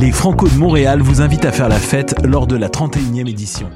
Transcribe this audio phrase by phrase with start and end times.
[0.00, 3.68] Les Franco de Montréal vous invitent à faire la fête lors de la 31e édition.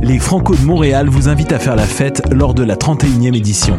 [0.00, 3.76] Les Franco de Montréal vous invitent à faire la fête lors de la 31e édition.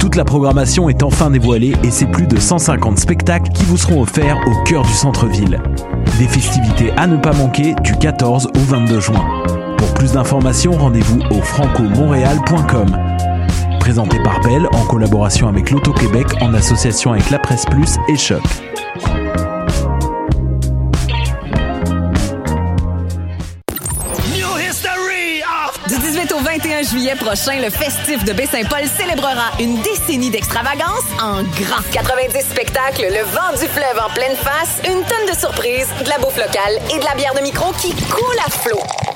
[0.00, 4.02] Toute la programmation est enfin dévoilée et c'est plus de 150 spectacles qui vous seront
[4.02, 5.62] offerts au cœur du centre-ville.
[6.18, 9.24] Des festivités à ne pas manquer du 14 au 22 juin.
[9.78, 12.88] Pour plus d'informations, rendez-vous au francomontréal.com.
[13.78, 18.42] Présenté par Bell en collaboration avec l'Auto-Québec en association avec La Presse Plus et Choc.
[26.84, 31.82] 21 juillet prochain, le festif de Baie-Saint-Paul célébrera une décennie d'extravagance en grand.
[31.92, 36.18] 90 spectacles, le vent du fleuve en pleine face, une tonne de surprises, de la
[36.18, 39.13] bouffe locale et de la bière de micro qui coule à flot.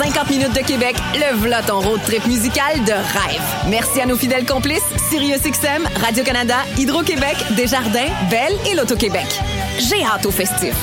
[0.00, 3.42] À 50 minutes de Québec, le v'là ton road trip musical de rêve.
[3.68, 9.26] Merci à nos fidèles complices, SiriusXM, Radio-Canada, Hydro-Québec, Desjardins, Belle et l'Auto-Québec.
[9.78, 10.74] J'ai hâte au festif.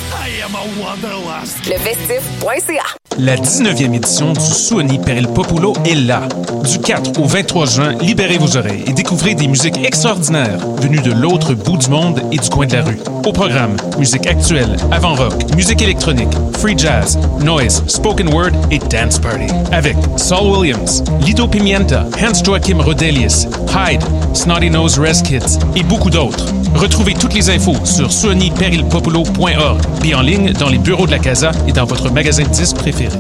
[1.67, 2.83] Lefestif.ca
[3.17, 6.21] La 19e édition du Suoni per il Populo est là.
[6.63, 11.11] Du 4 au 23 juin, libérez vos oreilles et découvrez des musiques extraordinaires venues de
[11.11, 12.97] l'autre bout du monde et du coin de la rue.
[13.25, 19.47] Au programme, musique actuelle, avant-rock, musique électronique, free jazz, noise, spoken word et dance party.
[19.71, 26.09] Avec Saul Williams, Lido Pimienta, Hans Joachim Rodelius, Hyde, Snotty Nose Res Kids et beaucoup
[26.09, 26.45] d'autres.
[26.75, 31.51] Retrouvez toutes les infos sur suoniperilpopulo.org et en ligne dans les bureaux de la Casa
[31.67, 33.17] et dans votre magasin de disques préféré.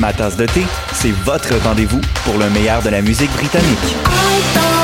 [0.00, 4.75] Ma tasse de thé, c'est votre rendez-vous pour le meilleur de la musique britannique.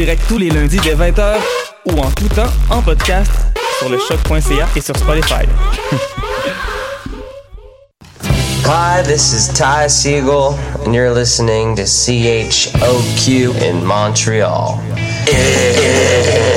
[0.00, 1.36] Direct tous les lundis dès 20h
[1.92, 3.30] ou en tout temps en podcast
[3.78, 5.44] sur le choc.ca et sur Spotify.
[8.64, 10.54] Hi, this is Ty Siegel,
[10.86, 14.80] and you're listening to CHOQ in Montreal.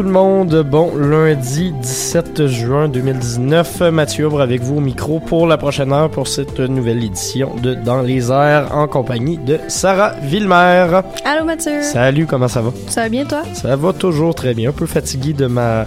[0.00, 5.46] tout le monde, bon lundi 17 juin 2019, Mathieu Aubre avec vous au micro pour
[5.46, 10.14] la prochaine heure pour cette nouvelle édition de Dans les airs en compagnie de Sarah
[10.22, 11.02] Villemer.
[11.26, 11.82] Allô Mathieu.
[11.82, 12.72] Salut, comment ça va?
[12.88, 13.42] Ça va bien toi?
[13.52, 15.84] Ça va toujours très bien, un peu fatigué de ma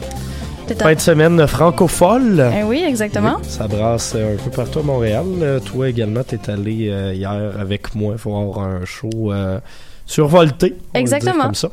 [0.78, 2.52] fin de semaine francophone.
[2.56, 3.38] Eh oui, exactement.
[3.40, 5.26] Oui, ça brasse un peu partout à Montréal.
[5.66, 9.58] Toi également, t'es allé euh, hier avec moi voir un show euh,
[10.06, 10.76] survolté.
[10.94, 11.46] on Exactement.
[11.46, 11.72] Comme ça.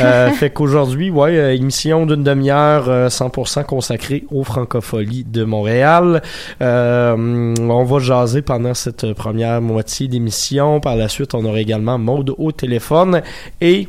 [0.00, 6.22] Euh, fait qu'aujourd'hui, ouais, euh, émission d'une demi-heure euh, 100% consacrée aux francopholies de Montréal.
[6.62, 10.80] Euh, on va jaser pendant cette première moitié d'émission.
[10.80, 13.22] Par la suite, on aura également Maude au téléphone
[13.60, 13.88] et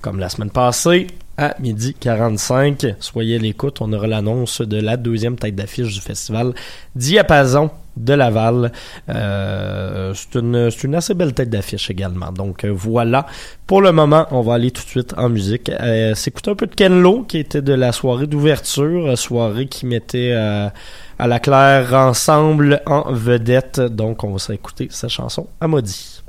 [0.00, 4.96] comme la semaine passée, à midi 45, soyez à l'écoute, on aura l'annonce de la
[4.96, 6.52] deuxième tête d'affiche du festival
[6.94, 8.72] Diapason de Laval.
[9.08, 12.32] Euh, c'est une, assez belle tête d'affiche également.
[12.32, 13.26] Donc euh, voilà.
[13.66, 15.68] Pour le moment, on va aller tout de suite en musique.
[15.68, 19.66] Euh, S'écouter un peu de Ken Lo, qui était de la soirée d'ouverture, euh, soirée
[19.66, 23.80] qui mettait à la claire ensemble en vedette.
[23.80, 26.22] Donc on va s'écouter sa chanson à maudit.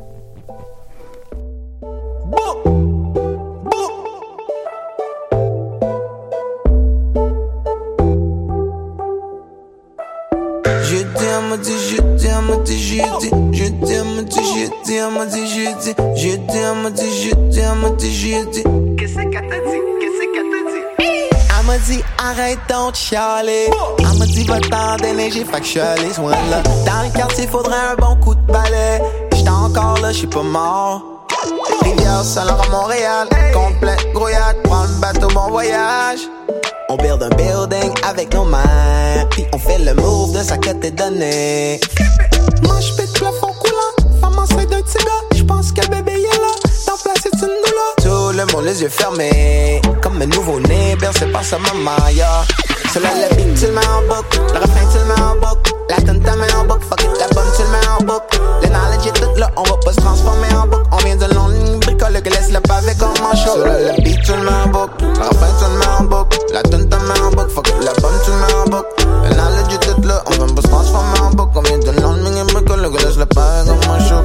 [2.66, 2.79] Je
[12.64, 17.30] dis, je dis, je t'aime, dis, je t'aime, dis, je dis, je t'aime, dis, je
[17.56, 18.64] t'aime, dis, je dis.
[18.98, 19.80] Qu'est-ce qu'elle t'a dit?
[20.00, 21.10] Qu'est-ce qu'elle t'a dit?
[21.60, 23.70] Elle m'a dit arrête donc de chialer
[24.00, 27.48] Elle m'a dit va-t'en déneiger fait que je suis allé ce là Dans le quartier
[27.48, 29.02] faudrait un bon coup de balai
[29.36, 31.04] J'étais encore là, je suis pas mort
[31.90, 33.28] Rivière Saint-Laurent Montréal.
[33.54, 36.20] Complet, gros yacht, prends le bateau, bon voyage.
[36.90, 39.26] On build un building avec nos mains.
[39.32, 41.80] Puis on fait le move de ça que t'es donné
[42.64, 44.20] Moi j'pète plafond coulant.
[44.22, 45.36] Femme enceinte d'un petit gars.
[45.36, 46.54] J'pense que bébé est là.
[46.88, 47.99] Dans place c'est une douleur
[48.62, 49.82] les yeux fermés.
[50.02, 52.44] Comme un nouveau-né, bercé par sa maman, yeah.
[52.92, 54.40] C'est là le beat, tu le mets en boucle.
[54.54, 55.72] Le refrain, tu le mets en boucle.
[55.90, 56.86] La tune, t'as mets en boucle.
[56.90, 58.40] Fuck it, la bombe, tu le mets en boucle.
[58.62, 60.90] Le knowledge est tout on va pas se transformer en boucle.
[60.92, 63.52] On vient de longue ligne, bricole que laisse le pavé comme un show.
[63.56, 65.04] C'est là le beat, tu le mets en boucle.
[65.04, 66.38] Le refrain, tu le mets en boucle.
[66.54, 67.50] La mets en boucle.
[67.50, 68.70] Fuck it, la bombe, tu le mets en
[69.36, 71.52] knowledge tout on vient pas se transformer en boucle.
[71.56, 71.92] On vient de
[72.70, 72.90] que le
[74.08, 74.16] show.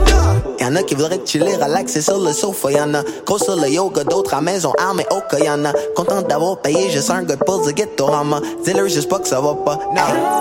[0.60, 4.04] Y'en a qui voudraient chiller, relaxer sur le sofa, y'en a gros sur le yoga,
[4.04, 7.66] d'autres à maison, armés au cas, y'en a content d'avoir payé, juste un gars pour
[7.66, 8.40] du ghetto rama.
[8.64, 9.78] Dis-leur juste pas que ça va pas.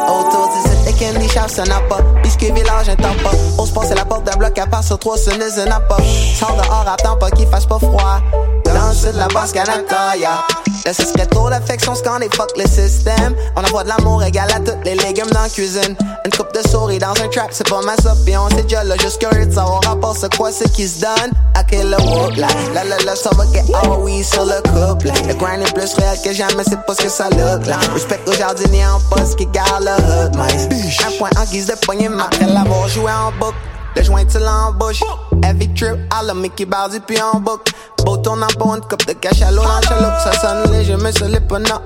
[0.08, 2.02] Autour du site, candy shop, ça n'a pas.
[2.22, 3.32] Biscuit village, un temps pas.
[3.58, 5.98] On se passer la porte d'un bloc à part sur trois, ce n'est pas.
[6.40, 8.22] Sors dehors, attends pas qu'il fasse pas froid.
[8.66, 10.46] Dans le sud, la basse Canada, yeah.
[10.86, 13.36] Là, ce serait trop d'affection, ce qu'on est fuck le système.
[13.56, 15.96] On envoie de l'amour égal à tous les légumes dans la cuisine.
[16.26, 18.28] Une coupe de souris dans un trap, c'est pas ma soupe.
[18.28, 21.02] Et on s'est déjà là, juste curieux de savoir rapport c'est quoi ce qui se
[21.02, 21.32] donne.
[21.56, 22.48] À quel whoop, là.
[22.74, 25.08] La la la, ça va get all oui sur le couple.
[25.28, 27.78] Le grind est plus réel que jamais, c'est pas ce que ça look, là.
[27.94, 30.98] Respect au jardinier en poste qui garde le hood, mice.
[31.06, 33.58] Un point en guise de poignée, après l'avoir joué en boucle.
[33.96, 35.04] Le joint tu l'embauche
[35.44, 37.72] Heavy trip à la Mickey Bardi puis en boucle
[38.04, 41.28] Beau tournant pour une coupe de cash à l'eau chaloupe Ça sonne léger mais ça
[41.28, 41.80] l'est pas non.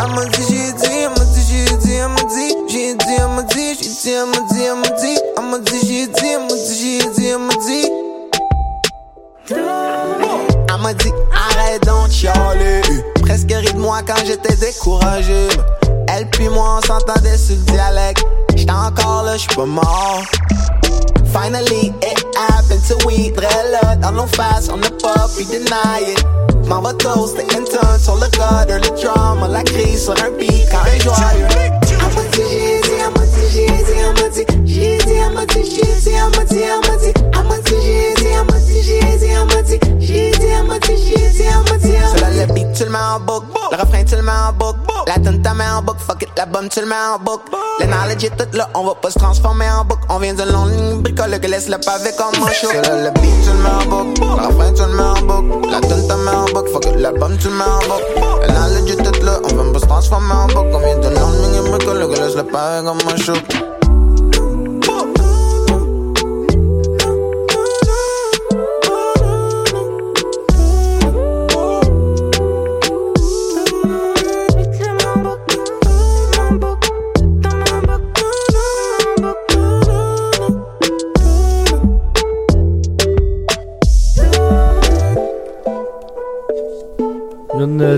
[0.00, 3.14] Elle m'a dit j'ai dit, elle m'a dit j'ai dit, elle m'a dit J'ai dit,
[3.18, 3.86] elle m'a dit, j'ai
[9.46, 10.13] dit,
[10.84, 12.82] m'a dit arrête donc chialer.
[13.22, 15.48] Presque ri de moi quand j'étais découragé.
[16.08, 18.24] Elle puis moi on s'entendait sur le dialecte.
[18.54, 20.22] J'étais encore là, j'suis pas mort.
[21.32, 26.12] Finally it happened to we Très là dans nos faces, on n'a pas pu deny
[26.12, 26.24] it.
[26.68, 30.68] M'en va toast intern sur le gutter Le drama, la crise sur un beat.
[30.70, 31.83] Quand joyeux
[34.34, 34.44] dit,
[42.46, 45.14] le beat, tu le mets en boucle Le refrain, tu le mets en boucle La
[45.14, 48.24] tune, t'as mets en boucle Fuck it, la tu le mets en boucle Le knowledge
[48.24, 51.02] est tout là, on va pas se transformer en boucle On vient de longue ligne,
[51.02, 53.68] bricole que laisse le pavé comme un show C'est là le beat, tu le mets
[53.68, 56.70] en boucle Le refrain, tu le mets en boucle La tune, t'as mets en boucle
[56.70, 59.72] Fuck it, la tu le mets en boucle Le knowledge est tout là, on vient
[59.72, 62.84] pas se transformer en boucle On vient de longue ligne, bricole que laisse le pavé
[62.84, 63.34] comme un show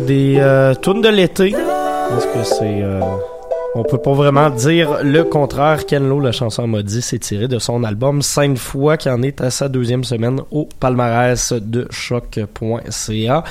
[0.07, 1.51] des euh, tunes de l'été.
[1.51, 3.36] Je pense que c'est.
[3.77, 5.85] On peut pas vraiment dire le contraire.
[5.85, 9.23] Ken Lo, la chanson m'a dit, c'est tiré de son album Cinq fois, qui en
[9.23, 13.45] est à sa deuxième semaine au palmarès de choc.ca.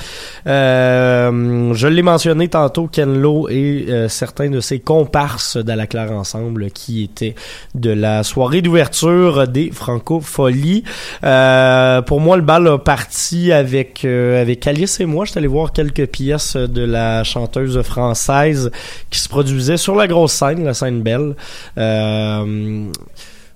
[0.46, 6.70] Euh, je l'ai mentionné tantôt, Ken Lo et euh, certains de ses comparses d'Alaclaire Ensemble
[6.72, 7.36] qui étaient
[7.76, 10.82] de la soirée d'ouverture des Francopholies.
[11.22, 15.24] Euh, pour moi, le bal a parti avec euh, avec Alice et moi.
[15.24, 18.72] J'étais allé voir quelques pièces de la chanteuse française
[19.10, 21.34] qui se produisait sur la scène, la scène belle.
[21.76, 22.86] Euh,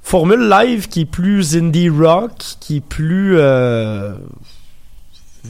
[0.02, 4.12] formule live qui est plus indie rock, qui est plus euh,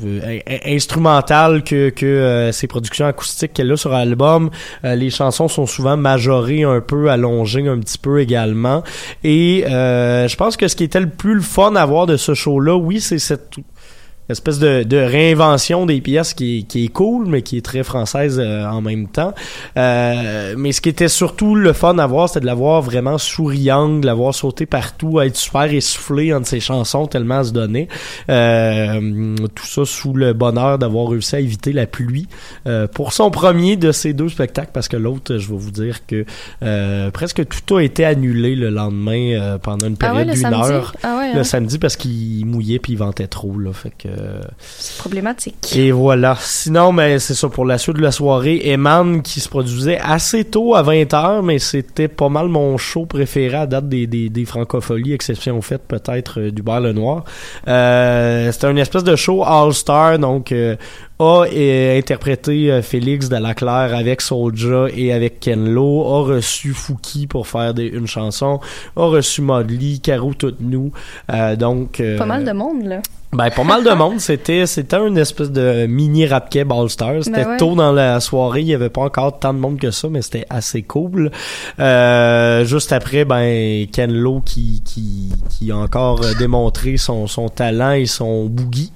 [0.04, 4.50] euh, in- instrumentale que, que ses productions acoustiques qu'elle a sur album.
[4.84, 8.82] Euh, les chansons sont souvent majorées un peu, allongées un petit peu également.
[9.24, 12.34] Et je pense que ce qui était le plus le fun à voir de ce
[12.34, 13.56] show-là, oui, c'est cette
[14.30, 17.82] espèce de, de réinvention des pièces qui, est- qui est cool, mais qui est très
[17.82, 19.34] française euh, en même temps.
[19.76, 23.18] Euh, mais ce qui était surtout le fun à voir, c'était de la voir vraiment
[23.18, 27.52] souriante, de la voir sauter partout, être super essoufflée entre ses chansons tellement elle se
[27.52, 27.88] donnait.
[28.28, 32.26] Euh, tout ça sous le bonheur d'avoir réussi à éviter la pluie
[32.66, 36.06] euh, pour son premier de ces deux spectacles, parce que l'autre, je vais vous dire
[36.06, 36.24] que
[36.62, 40.54] euh, presque tout a été annulé le lendemain euh, pendant une Ah ouais, période d'une
[40.54, 40.94] heure.
[41.02, 41.44] Ah ouais, le hein?
[41.44, 44.08] samedi parce qu'il mouillait puis il ventait trop là fait que
[44.58, 45.74] C'est problématique.
[45.76, 49.48] et voilà sinon mais c'est ça pour la suite de la soirée Eman qui se
[49.48, 54.06] produisait assez tôt à 20h mais c'était pas mal mon show préféré à date des,
[54.06, 57.24] des, des francopholies exception faite peut-être euh, du bar le noir
[57.68, 60.76] euh, c'était une espèce de show all star donc euh,
[61.18, 67.26] a euh, interprété euh, Félix Delaclaire avec Soulja et avec Ken Lo, a reçu Fouki
[67.26, 68.58] pour faire des, une chanson,
[68.96, 70.92] a reçu Modley, Caro Toute Nous,
[71.30, 72.00] euh, donc...
[72.00, 73.02] euh, Pas mal de monde, là.
[73.32, 74.18] Ben, pas mal de monde.
[74.18, 77.24] C'était, c'était une espèce de mini rap keb All Stars.
[77.24, 77.56] C'était Ben ouais.
[77.58, 78.62] tôt dans la soirée.
[78.62, 81.30] Il y avait pas encore tant de monde que ça, mais c'était assez cool.
[81.78, 87.92] Euh, juste après, ben, Ken Lo qui, qui, qui a encore démontré son, son talent
[87.92, 88.92] et son boogie.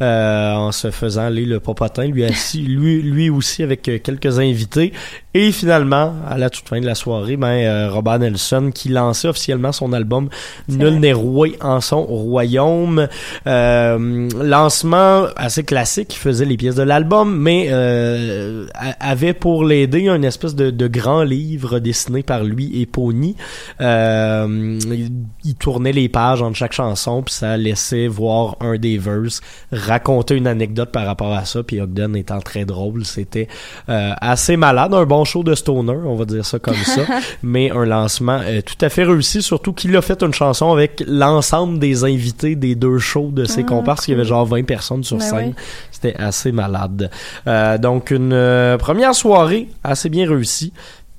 [0.00, 4.38] Euh, en se faisant aller le popotin, lui assis, lui, lui aussi avec euh, quelques
[4.38, 4.92] invités.
[5.34, 9.28] Et finalement, à la toute fin de la soirée, ben, euh, Robert Nelson qui lançait
[9.28, 10.28] officiellement son album
[10.68, 13.08] Nul n'est roi en son royaume.
[13.46, 18.66] Euh, lancement assez classique, qui faisait les pièces de l'album, mais euh,
[19.00, 23.36] avait pour l'aider un espèce de, de grand livre dessiné par lui et Pony.
[23.80, 25.10] Euh, il,
[25.44, 29.40] il tournait les pages entre chaque chanson, puis ça laissait voir un des verses,
[29.88, 33.48] raconter une anecdote par rapport à ça, puis Ogden étant très drôle, c'était
[33.88, 37.02] euh, assez malade, un bon show de stoner, on va dire ça comme ça,
[37.42, 41.02] mais un lancement euh, tout à fait réussi, surtout qu'il a fait une chanson avec
[41.06, 44.64] l'ensemble des invités des deux shows de ses Ah, comparses, il y avait genre 20
[44.64, 45.38] personnes sur Ben scène.
[45.48, 45.54] ouais.
[45.90, 47.10] C'était assez malade.
[47.46, 50.72] Euh, donc une euh, première soirée assez bien réussie.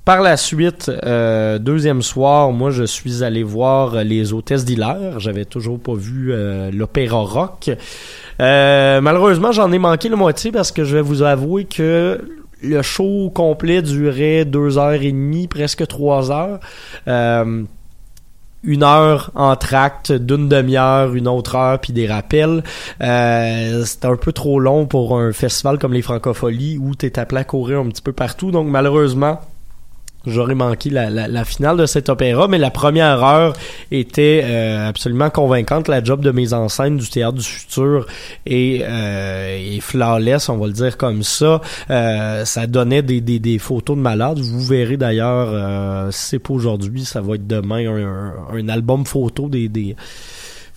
[0.05, 5.19] Par la suite, euh, deuxième soir, moi je suis allé voir les hôtesses d'Hilaire.
[5.19, 7.69] J'avais toujours pas vu euh, l'opéra rock.
[8.39, 12.21] Euh, malheureusement, j'en ai manqué la moitié parce que je vais vous avouer que
[12.61, 16.59] le show complet durait deux heures et demie, presque trois heures.
[17.07, 17.63] Euh,
[18.63, 22.63] une heure en tract, d'une demi-heure, une autre heure, puis des rappels.
[23.01, 27.41] Euh, c'était un peu trop long pour un festival comme les Francopholies où t'es appelé
[27.41, 28.51] à courir un petit peu partout.
[28.51, 29.39] Donc malheureusement,
[30.25, 33.53] j'aurais manqué la, la, la finale de cet opéra, mais la première heure
[33.91, 35.87] était euh, absolument convaincante.
[35.87, 38.05] La job de mise en scène du théâtre du futur
[38.45, 41.61] est, euh, flawless, on va le dire comme ça.
[41.89, 44.39] Euh, ça donnait des, des, des photos de malades.
[44.39, 48.69] Vous verrez d'ailleurs, euh, si c'est pas aujourd'hui, ça va être demain, un, un, un
[48.69, 49.95] album photo des, des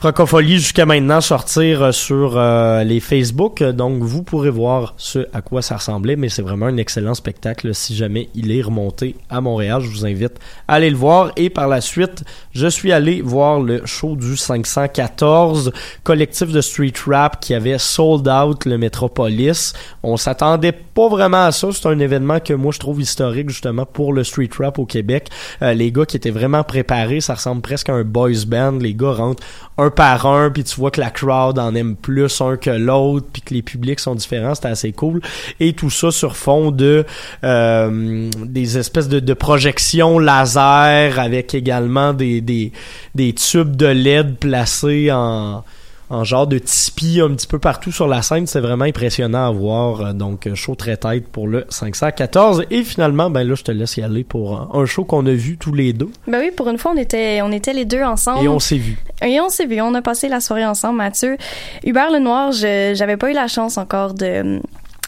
[0.02, 3.62] Francophonie jusqu'à maintenant sortir euh, sur euh, les Facebook.
[3.62, 7.72] Donc, vous pourrez voir ce à quoi ça ressemblait, mais c'est vraiment un excellent spectacle
[7.72, 9.80] si jamais il est remonté à Montréal.
[9.80, 11.30] Je vous invite à aller le voir.
[11.36, 15.70] Et par la suite, je suis allé voir le show du 514,
[16.02, 19.72] collectif de street rap qui avait sold out le Metropolis.
[20.02, 21.68] On s'attendait pas vraiment à ça.
[21.70, 25.28] C'est un événement que moi je trouve historique justement pour le street rap au Québec.
[25.62, 28.78] Euh, les gars qui étaient vraiment préparés, ça ressemble presque à un boys band.
[28.80, 29.44] Les gars rentrent
[29.78, 33.26] un par un, puis tu vois que la crowd en aime plus un que l'autre,
[33.32, 35.20] puis que les publics sont différents, c'était assez cool.
[35.60, 37.04] Et tout ça sur fond de
[37.44, 42.72] euh, des espèces de, de projections laser avec également des, des,
[43.14, 45.64] des tubes de LED placés en
[46.12, 48.46] en genre de tipi un petit peu partout sur la scène.
[48.46, 50.00] C'est vraiment impressionnant à voir.
[50.00, 52.64] Euh, Donc, euh, show très tête pour le 514.
[52.70, 55.32] Et finalement, ben là, je te laisse y aller pour un- un show qu'on a
[55.32, 56.10] vu tous les deux.
[56.28, 58.44] Ben oui, pour une fois, on était, on était les deux ensemble.
[58.44, 58.98] Et on s'est vu.
[59.24, 61.36] Et on s'est vu, on a passé la soirée ensemble, Mathieu.
[61.84, 64.60] Hubert Lenoir, je j'avais pas eu la chance encore de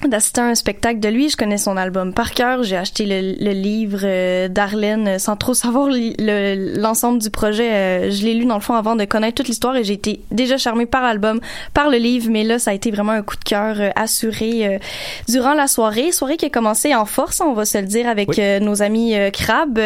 [0.09, 1.29] d'assister à un spectacle de lui.
[1.29, 2.63] Je connais son album par cœur.
[2.63, 7.31] J'ai acheté le, le livre euh, d'Arlène euh, sans trop savoir li- le- l'ensemble du
[7.31, 7.71] projet.
[7.73, 10.21] Euh, je l'ai lu dans le fond avant de connaître toute l'histoire et j'ai été
[10.31, 11.41] déjà charmée par l'album,
[11.73, 12.29] par le livre.
[12.31, 14.79] Mais là, ça a été vraiment un coup de cœur euh, assuré euh,
[15.29, 16.13] durant la soirée.
[16.13, 18.37] Soirée qui a commencé en force, on va se le dire, avec Oui.
[18.39, 19.79] euh, nos amis euh, Crab.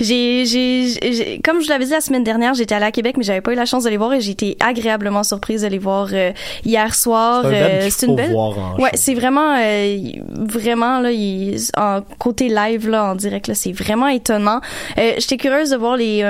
[0.00, 3.40] J'ai, j'ai, comme je l'avais dit la semaine dernière, j'étais allée à Québec, mais j'avais
[3.40, 6.08] pas eu la chance de les voir et j'ai été agréablement surprise de les voir
[6.12, 6.32] euh,
[6.64, 7.44] hier soir.
[7.90, 8.30] C'est une belle.
[8.32, 13.48] voir en Ouais, c'est vraiment, euh, vraiment là, il, en côté live là, en direct
[13.48, 14.60] là, c'est vraiment étonnant.
[14.98, 16.22] Euh, J'étais curieuse de voir les.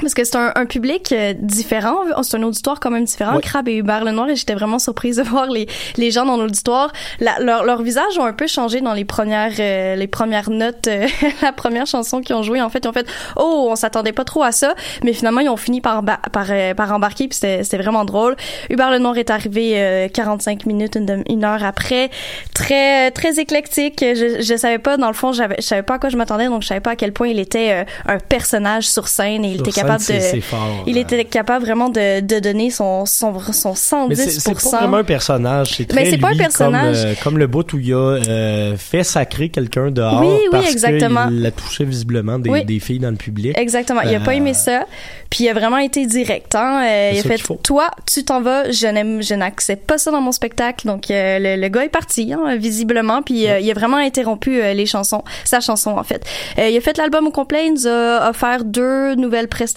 [0.00, 3.40] Parce que c'est un, un public euh, différent, c'est un auditoire quand même différent, Ouais.
[3.42, 6.92] Crab et Hubert Lenoir, et j'étais vraiment surprise de voir les, les gens dans l'auditoire.
[7.20, 10.88] La- Leur, leur visage ont un peu changé dans les premières euh, les premières notes,
[10.88, 11.06] euh,
[11.42, 12.60] la première chanson qu'ils ont joué.
[12.60, 14.74] En fait, ils ont fait «Oh, on s'attendait pas trop à ça»,
[15.04, 18.36] mais finalement, ils ont fini par, par, euh, par embarquer, puis c'était vraiment drôle.
[18.70, 20.96] Hubert Lenoir est arrivé euh, 45 minutes,
[21.28, 22.10] une, heure après,
[22.54, 23.98] très très éclectique.
[24.00, 26.62] Je, je savais pas, dans le fond, je savais pas à quoi je m'attendais, donc
[26.62, 29.56] je savais pas à quel point il était euh, un personnage sur scène et il
[29.58, 31.00] Sur était scène, capable c'est- de c'est fort, il euh.
[31.00, 34.08] était capable vraiment de, de donner son son son 110%.
[34.08, 36.96] Mais c'est pas vraiment un personnage, c'est très Mais c'est pas un lui, personnage.
[36.96, 40.48] Comme, euh, comme le bout où il a euh, fait sacrer quelqu'un dehors Oui, oui,
[40.50, 41.28] parce exactement.
[41.28, 42.64] qu'il a touché visiblement des, Oui.
[42.64, 43.56] des filles dans le public.
[43.58, 44.00] Exactement.
[44.02, 44.84] Il a pas Euh, aimé ça.
[45.30, 46.54] Puis il a vraiment été direct.
[46.54, 46.82] Hein?
[47.12, 47.40] Il a fait.
[47.62, 48.70] Toi, tu t'en vas.
[48.70, 50.86] Je n'aime, je n'accepte pas ça dans mon spectacle.
[50.86, 53.22] Donc le, le gars est parti, hein, visiblement.
[53.22, 56.24] Puis il a vraiment interrompu les chansons, sa chanson en fait.
[56.58, 57.66] Il a fait l'album au complet.
[57.66, 59.75] Il nous a offert deux nouvelles prestations.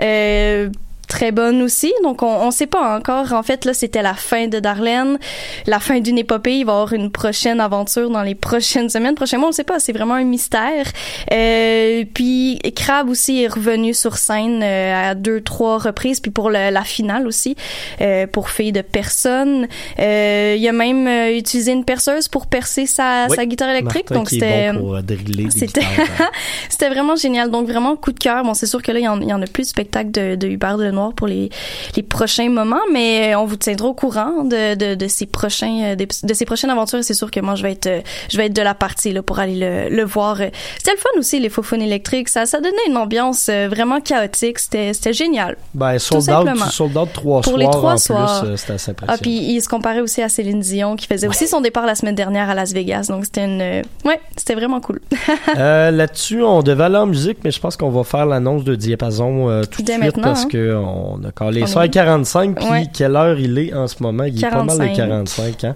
[0.00, 0.70] Euh,
[1.06, 1.92] très bonne aussi.
[2.02, 3.32] Donc, on, on sait pas encore.
[3.32, 5.18] En fait, là, c'était la fin de Darlene,
[5.66, 6.58] la fin d'une épopée.
[6.58, 9.48] Il va y avoir une prochaine aventure dans les prochaines semaines, prochains mois.
[9.48, 9.78] On sait pas.
[9.78, 10.86] C'est vraiment un mystère.
[11.32, 16.20] Euh, puis, Crab aussi est revenu sur scène euh, à deux, trois reprises.
[16.20, 17.56] Puis pour le- la finale aussi,
[18.00, 19.66] euh, pour Fille de personne.
[19.98, 24.10] Euh, il a même euh, utilisé une perceuse pour percer sa, Oui, sa guitare électrique.
[24.10, 24.72] Martin donc, c'était...
[24.72, 25.18] bon euh, des
[26.68, 27.50] C'était vraiment génial.
[27.50, 28.42] Donc vraiment coup de cœur.
[28.44, 30.10] Bon, c'est sûr que là il y en, il y en a plus de spectacles
[30.10, 31.50] de, de Hubert Lenoir pour les,
[31.96, 35.94] les prochains moments, mais on vous tiendra au courant de, de, de ces prochains euh,
[35.96, 37.02] de, de ces prochaines aventures.
[37.02, 39.22] C'est sûr que moi je vais être euh, je vais être de la partie là
[39.22, 40.36] pour aller le, le voir.
[40.78, 42.28] C'était le fun aussi les faux électriques.
[42.28, 44.58] Ça ça donnait une ambiance euh, vraiment chaotique.
[44.58, 45.56] C'était c'était génial.
[45.74, 48.44] Ben, sold out, sold out trois Pour soirs les trois en soirs.
[48.44, 51.60] plus, euh, Ah puis il se comparait aussi à Céline Dion qui faisait aussi son
[51.60, 53.06] départ la semaine dernière à Las Vegas.
[53.08, 55.00] Donc c'était une euh, ouais c'était vraiment cool.
[55.56, 58.74] Euh, Là-dessus, on devait aller en musique, mais je pense qu'on va faire l'annonce de
[58.74, 60.48] Diapason euh, tout de suite parce hein.
[60.50, 62.86] que on a calé On ça à est- 45, puis Ouais.
[62.92, 64.24] quelle heure il est en ce moment?
[64.24, 64.96] Il est pas mal de 45.
[64.96, 65.64] 45.
[65.64, 65.74] Hein?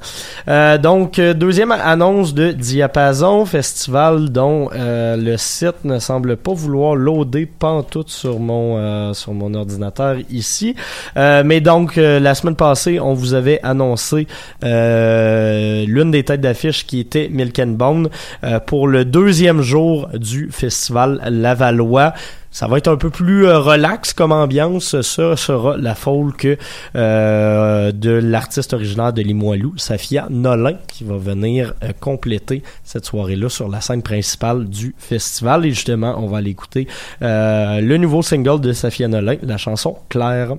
[0.49, 6.53] Euh, donc, euh, deuxième annonce de Diapason, festival dont euh, le site ne semble pas
[6.53, 10.75] vouloir loader pantoute sur mon, euh, sur mon ordinateur ici.
[11.17, 14.27] Euh, mais donc, euh, la semaine passée, on vous avait annoncé
[14.65, 18.09] euh, l'une des têtes d'affiche qui était Milk and Bone
[18.45, 22.12] euh, pour le deuxième jour du festival Lavallois.
[22.50, 25.00] Ça va être un peu plus euh, relax comme ambiance.
[25.02, 26.49] Ça sera la folk
[26.97, 33.49] euh, de l'artiste originaire de Limoilou, Safia Nolin, qui va venir euh, compléter cette soirée-là
[33.49, 35.67] sur la scène principale du festival.
[35.67, 36.88] Et justement, on va aller écouter
[37.21, 40.55] le nouveau single de Safia Nolin, la chanson Claire.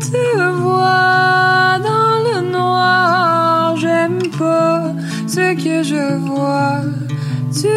[0.00, 4.82] Te vois dans le noir, j'aime pas
[5.26, 6.80] ce que je vois.
[7.52, 7.68] Tu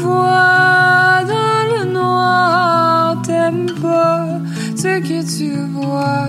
[0.00, 4.26] vois dans le noir, t'aimes pas
[4.74, 6.28] ce que tu vois.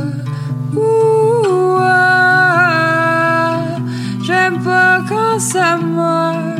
[0.75, 3.57] Ouh, ah,
[4.21, 6.54] j'aime pas quand ça meurt.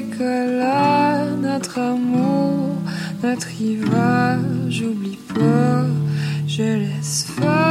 [0.00, 2.76] Colères, notre amour,
[3.22, 4.38] notre hiver.
[4.68, 5.84] J'oublie pas,
[6.46, 7.61] je laisse faire.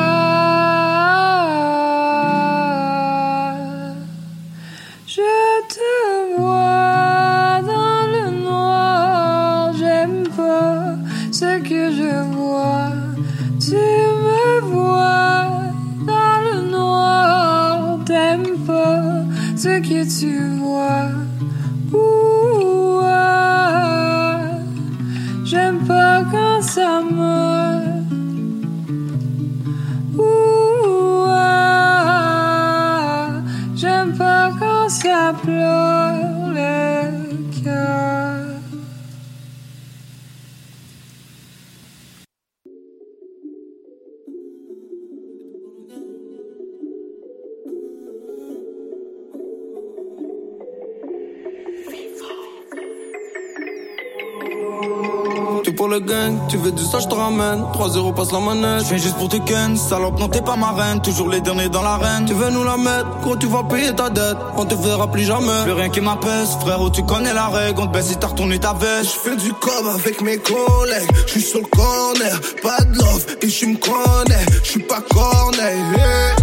[56.62, 57.62] Veux du ça, je te ramène.
[57.74, 58.86] 3-0 passe la manette.
[58.89, 61.02] Je juste pour te ken, salope, non t'es pas ma reine.
[61.02, 62.26] Toujours les derniers dans l'arène.
[62.26, 64.38] Tu veux nous la mettre, quand tu vas payer ta dette.
[64.58, 65.63] On te verra plus jamais.
[65.63, 67.82] Plus rien qui m'apaise, frérot, tu connais la règle.
[67.82, 69.12] On te baisse si t'as retourné ta veste.
[69.13, 73.26] Je fais du com avec mes collègues, je suis sur le corner, pas de love
[73.41, 75.76] et je me connais, je suis pas cornet.
[75.97, 76.36] yeah.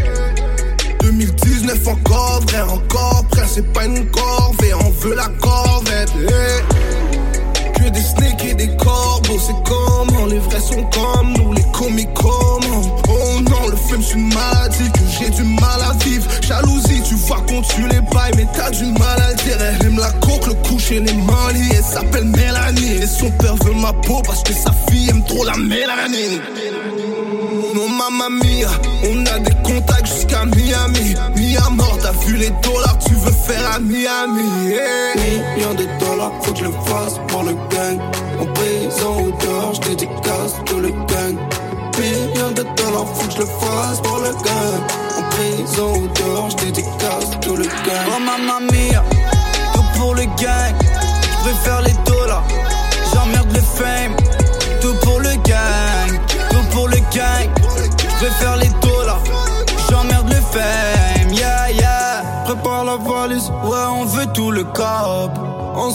[1.01, 6.13] 2019 encore vrai, encore prêt, c'est pas une corvée, on veut la corvette.
[6.19, 6.88] yeah.
[7.93, 12.97] Des snakes et des corbeaux, c'est comment les vrais sont comme nous, les comiques comment.
[13.09, 16.27] Oh non, le film c'est une maladie que j'ai du mal à vivre.
[16.43, 19.57] Jalousie, tu vois qu'on tue les bails, mais t'as du mal à dire.
[19.59, 21.77] Elle aime la coque, le coucher, les mains liées.
[21.79, 25.45] Elle s'appelle Mélanie et son père veut ma peau parce que sa fille aime trop
[25.45, 26.43] la mélanine.
[27.75, 28.69] Non, mamma mia,
[29.05, 31.15] on a des contacts jusqu'à Miami.
[31.15, 31.31] T'as
[32.27, 34.69] vu les dollars, tu veux faire à Miami.
[34.69, 35.15] Yeah.
[35.17, 37.99] Millions de dollars, faut que je le fasse pour le gang.
[38.41, 41.37] En prison ou dehors, je dédicace tout le gang.
[41.99, 44.81] Millions de dollars, faut que je le fasse pour le gang.
[45.19, 46.09] En prison ou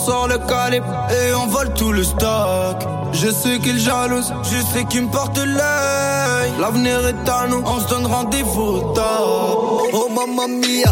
[0.06, 2.78] sort le calibre et on vole tout le stock.
[3.14, 6.52] Je sais qu'il jalouse, je sais qu'il me porte l'œil.
[6.60, 9.90] L'avenir est à nous, on se donne rendez-vous au.
[9.94, 10.92] Oh mamma mia,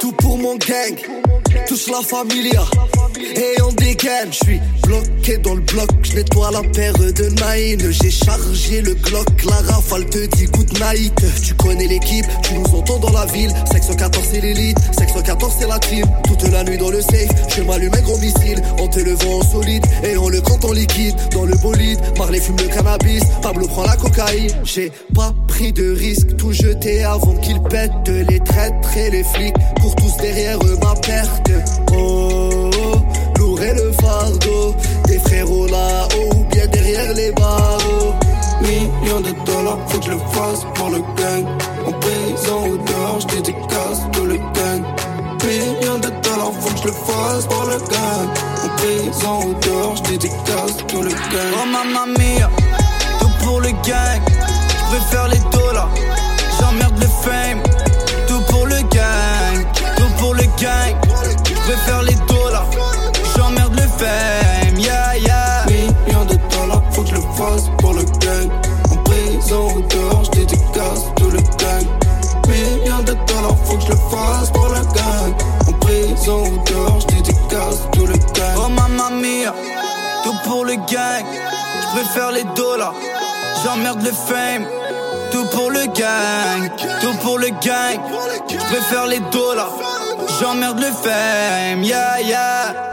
[0.00, 0.96] tout pour mon gang,
[1.68, 2.62] touche la familia.
[3.34, 7.90] Et on dégaine, je suis bloqué dans le bloc, je nettoie la paire de nine.
[7.90, 11.14] J'ai chargé le Glock, la rafale te dit good night.
[11.42, 13.52] Tu connais l'équipe, tu nous entends dans la ville.
[13.70, 14.78] 14 c'est l'élite,
[15.24, 16.04] 14 c'est la team.
[16.24, 18.62] Toute la nuit dans le safe, je m'allume un gros missile.
[18.78, 21.14] En te levant en solide et on le compte en liquide.
[21.32, 24.52] Dans le bolide, Marley fume le cannabis, Pablo prend la cocaïne.
[24.64, 28.08] J'ai pas pris de risque, tout jeté avant qu'ils pètent.
[28.08, 31.50] Les traîtres et les flics courent tous derrière ma perte.
[31.94, 32.51] Oh,
[33.62, 34.74] est le fardeau
[35.06, 38.14] des frérots là-haut ou bien derrière les barreaux.
[38.60, 41.44] Millions de dollars, faut que je le fasse pour le gang.
[41.86, 44.82] En prison ou dehors, je dédicace tout le gang.
[45.44, 48.28] Millions de dollars, faut que je le fasse pour le gang.
[48.64, 51.52] En prison ou dehors, je dédicace tout le gang.
[51.60, 52.48] Oh mamma mia,
[53.20, 54.20] tout pour le gang.
[54.78, 55.90] Je préfère les dollars,
[56.60, 57.62] j'emmerde le fame.
[58.28, 59.56] Tout pour le gang,
[59.96, 60.94] tout pour le gang.
[61.48, 62.51] Je préfère les dollars,
[63.98, 64.78] fame.
[64.78, 65.66] Yeah, yeah.
[65.66, 68.50] Millions de dollars, faut que je le fasse pour le gang.
[68.90, 71.86] En prison ou dehors, je dédicace tout le gang.
[72.48, 75.34] Millions de dollars, faut que je le fasse pour le gang.
[75.68, 78.56] En prison ou dehors, je dédicace tout le gang.
[78.56, 79.54] Oh mamma mia,
[80.24, 81.24] tout pour le gang.
[81.80, 82.94] Je préfère les dollars,
[83.64, 84.66] j'emmerde le fame.
[85.30, 87.98] Tout pour le gang, tout pour le gang.
[88.50, 89.72] Je préfère les dollars,
[90.38, 91.82] j'emmerde le fame.
[91.82, 92.91] Yeah, yeah.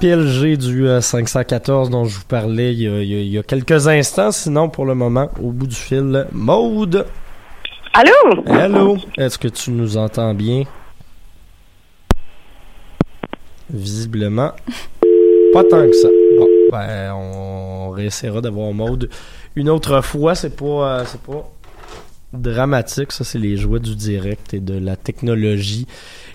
[0.00, 4.32] PLG du euh, 514 dont je vous parlais y a- il y a quelques instants.
[4.32, 7.06] Sinon, pour le moment, au bout du fil, Maude.
[7.94, 8.42] Allô?
[8.46, 8.96] Allô?
[9.16, 10.64] Est-ce que tu nous entends bien?
[13.70, 14.52] Visiblement,
[15.52, 16.08] pas tant que ça.
[16.38, 19.08] Bon, ben, on réessayera d'avoir Maude
[19.56, 20.34] une autre fois.
[20.34, 20.64] C'est pas,
[21.00, 21.48] euh, c'est pas
[22.38, 23.12] dramatique.
[23.12, 25.86] Ça, c'est les joies du direct et de la technologie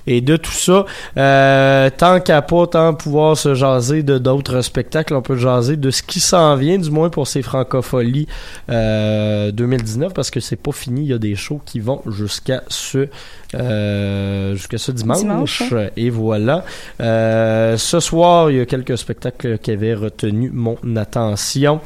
[0.08, 0.86] et de tout ça.
[1.18, 5.92] Euh, tant qu'à pas tant pouvoir se jaser de d'autres spectacles, on peut jaser de
[5.92, 8.28] ce qui s'en vient, du moins pour ces francopholies
[8.70, 11.02] euh, 2019, parce que c'est pas fini.
[11.02, 13.08] Il y a des shows qui vont jusqu'à ce
[13.56, 15.20] euh, jusqu'à ce dimanche.
[15.20, 16.66] Dimanche, Et voilà.
[17.02, 21.82] Euh, ce soir, il y a quelques spectacles qui avaient retenu mon attention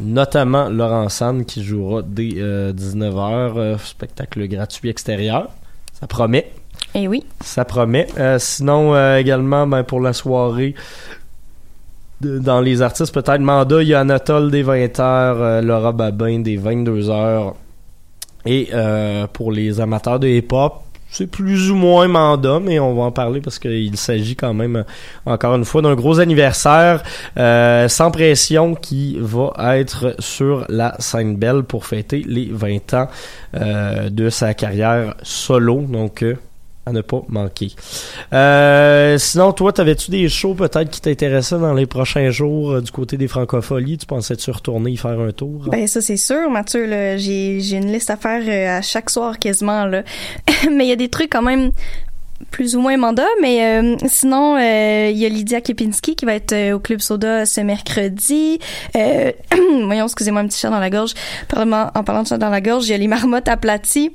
[0.00, 2.30] notamment Laurent Sanne qui jouera dès
[2.72, 5.48] 19h, spectacle gratuit extérieur.
[5.98, 6.50] Ça promet.
[6.94, 7.24] Et oui.
[7.40, 8.06] Ça promet.
[8.18, 10.74] Euh, sinon, euh, également, ben, pour la soirée,
[12.20, 16.56] de- dans les artistes, peut-être Manda, il y a Anatole des 20h, Laura Babin des
[16.56, 17.54] 22h.
[18.44, 23.02] Et euh, pour les amateurs de hip-hop, c'est plus ou moins mandat, mais on va
[23.02, 24.84] en parler parce qu'il s'agit quand même,
[25.26, 27.02] encore une fois, d'un gros anniversaire
[27.36, 33.08] euh, sans pression qui va être sur la scène belle pour fêter les 20 ans
[33.54, 35.82] euh, de sa carrière solo.
[35.82, 36.34] Donc, euh,
[36.84, 37.72] à ne pas manquer.
[38.32, 42.90] Euh, sinon, toi, t'avais-tu des shows peut-être qui t'intéressaient dans les prochains jours euh, du
[42.90, 43.98] côté des francopholies?
[43.98, 45.68] Tu pensais-tu retourner y faire un tour?
[45.70, 46.86] Ben ça c'est sûr, Mathieu.
[47.18, 50.02] j'ai une liste à faire euh, à chaque soir quasiment là.
[50.70, 51.70] mais il y a des trucs quand même
[52.52, 56.34] plus ou moins mandat, mais euh, sinon euh, il y a Lydia Kepinski qui va
[56.34, 58.58] être euh, au Club Soda ce mercredi.
[58.94, 59.32] Euh,
[59.86, 61.14] voyons, excusez-moi un petit chat dans la gorge.
[61.48, 64.12] Parlement- en parlant de chat dans la gorge, il y a les marmottes aplaties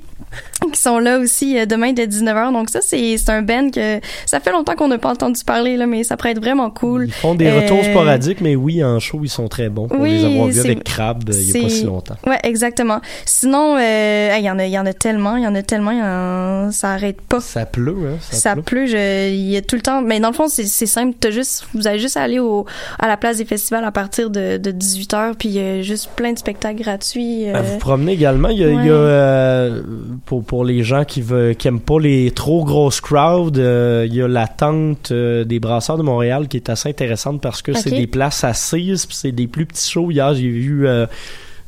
[0.72, 2.52] qui sont là aussi demain dès 19h.
[2.52, 5.76] Donc ça c'est c'est un band que ça fait longtemps qu'on n'a pas entendu parler
[5.76, 7.06] là, mais ça pourrait être vraiment cool.
[7.06, 9.88] Ils font des retours sporadiques, mais oui, en show, ils sont très bons.
[9.90, 12.16] Oui, les avoir vus avec Crab il y a pas si longtemps.
[12.26, 13.00] Ouais, exactement.
[13.24, 15.62] Sinon, euh, il y en a, il y en a tellement, il y en a
[15.62, 17.40] tellement, y en- ça arrête pas.
[17.40, 18.16] Ça pleut, hein?
[18.36, 20.02] Ça, pleut, je- il y a tout le temps.
[20.02, 21.16] Mais dans le fond, c'est c'est simple.
[21.18, 22.66] T'as juste, vous avez juste à aller au,
[22.98, 25.82] à la place des festivals à partir de, de 18 h puis il y a
[25.82, 27.48] juste plein de spectacles gratuits.
[27.48, 28.48] euh, À vous promener également.
[28.48, 29.82] Il y a, il y a, euh,
[30.26, 34.14] pour, pour les gens qui veulent, qui aiment pas les trop grosses crowds, euh, il
[34.14, 37.72] y a la tente euh, des brasseurs de Montréal qui est assez intéressante parce que
[37.72, 40.10] c'est des places assises puis c'est des plus petits shows.
[40.10, 41.06] Hier, j'ai vu euh,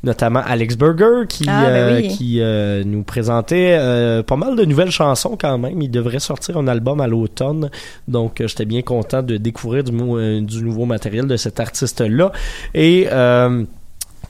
[0.02, 2.08] notamment Alex Burger qui, Ah, ben euh, oui.
[2.08, 5.80] qui euh, nous présentait euh, pas mal de nouvelles chansons quand même.
[5.82, 7.70] Il devrait sortir un album à l'automne.
[8.08, 12.32] Donc, j'étais bien content de découvrir du, du nouveau matériel de cet artiste-là.
[12.74, 13.08] Et...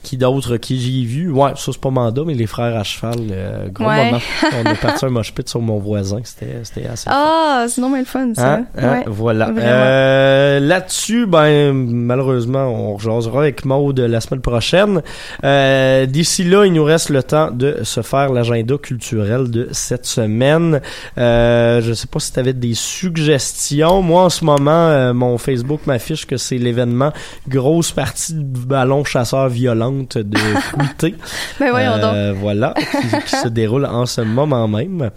[0.03, 0.57] qui d'autre?
[0.57, 1.31] Qui j'ai vu?
[1.31, 4.05] Ouais ça c'est pas mandat mais les frères à cheval euh, gros Ouais.
[4.05, 4.19] moment
[4.63, 7.99] on a parti un pit sur mon voisin c'était c'était assez Ah, c'est non mais
[7.99, 8.53] le fun ça.
[8.53, 8.65] Hein?
[8.77, 8.91] Hein?
[8.99, 9.03] Ouais.
[9.07, 9.49] Voilà.
[9.57, 15.01] Euh, Là-dessus, ben malheureusement, on rejasera avec Maude la semaine prochaine.
[15.43, 20.05] Euh, D'ici là, il nous reste le temps de se faire l'agenda culturel de cette
[20.05, 20.81] semaine.
[21.17, 24.01] Euh, je sais pas si tu avais des suggestions.
[24.01, 27.11] Moi, en ce moment, euh, mon Facebook m'affiche que c'est l'événement
[27.47, 29.47] grosse partie de ballon chasseur
[29.99, 31.15] de Fruité.
[31.59, 32.13] Ben voyons donc.
[32.13, 35.11] Euh, voilà, qui, qui se déroule en ce moment même.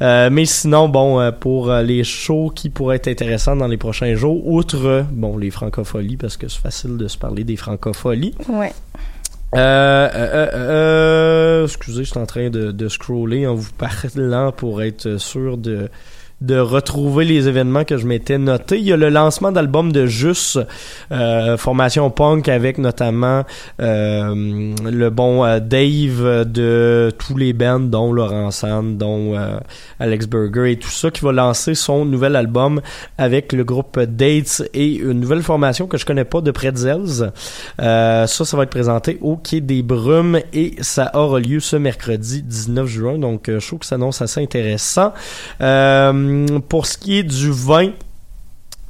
[0.00, 4.14] Euh, mais sinon, bon, euh, pour les shows qui pourraient être intéressants dans les prochains
[4.14, 8.34] jours, outre, bon, les francopholies, parce que c'est facile de se parler des francopholies.
[8.48, 8.72] Ouais.
[9.56, 14.52] Euh, euh, euh, euh, excusez, je suis en train de, de scroller en vous parlant
[14.52, 15.88] pour être sûr de
[16.40, 18.78] de retrouver les événements que je m'étais notés.
[18.78, 20.56] Il y a le lancement d'album de Jus,
[21.12, 23.44] euh, formation punk avec notamment
[23.80, 29.58] euh, le bon euh, Dave de tous les bands, dont Laurent Sand, dont euh,
[29.98, 32.80] Alex Burger et tout ça, qui va lancer son nouvel album
[33.18, 37.32] avec le groupe Dates et une nouvelle formation que je connais pas de Pretzels.
[37.80, 41.76] Euh, ça, ça va être présenté au Quai des Brumes et ça aura lieu ce
[41.76, 43.18] mercredi 19 juin.
[43.18, 45.12] Donc, je trouve que ça s'annonce assez intéressant.
[45.60, 46.29] Euh,
[46.68, 47.90] pour ce qui est du vin,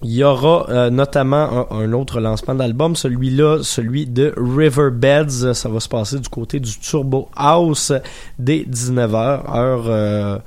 [0.03, 5.53] il y aura euh, notamment un, autre lancement d'album, celui-là, celui de Riverbeds.
[5.53, 7.93] Ça va se passer du côté du Turbo House
[8.39, 9.15] dès 19h,
[9.55, 10.39] heure, euh,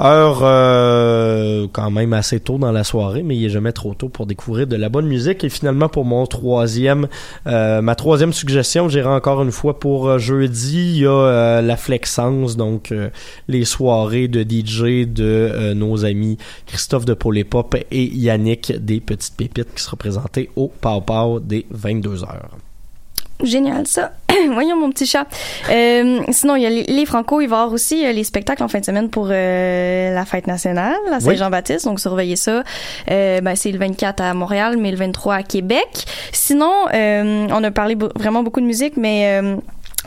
[0.00, 4.08] heure euh, quand même assez tôt dans la soirée, mais il est jamais trop tôt
[4.08, 5.44] pour découvrir de la bonne musique.
[5.44, 7.08] Et finalement, pour mon troisième,
[7.46, 10.92] euh, ma troisième suggestion, j'irai encore une fois pour euh, jeudi.
[10.96, 12.92] Il y a la Flexence, donc
[13.48, 19.74] les soirées de DJ de nos amis Christophe de Pop et Yannick des Petites Pépites
[19.74, 22.67] qui sera présenté au Pau Pau des 22 heures.
[23.42, 24.12] Génial, ça.
[24.52, 25.26] Voyons mon petit chat.
[25.70, 27.40] Euh, sinon, il y a les, les Franco.
[27.40, 30.24] Il va y avoir aussi euh, les spectacles en fin de semaine pour euh, la
[30.24, 31.84] fête nationale à Saint-Jean-Baptiste.
[31.84, 32.64] Donc, surveillez ça.
[33.10, 36.04] Euh, ben, c'est le 24 à Montréal, mais le 23 à Québec.
[36.32, 39.40] Sinon, euh, on a parlé vraiment beaucoup de musique, mais...